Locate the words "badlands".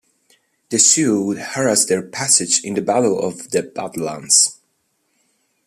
3.61-4.59